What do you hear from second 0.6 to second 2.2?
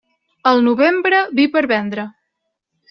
novembre, vi per vendre.